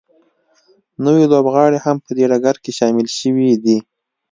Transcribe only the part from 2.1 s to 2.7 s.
دې ډګر